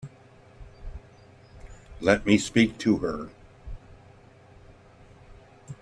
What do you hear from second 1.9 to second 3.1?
Let me speak to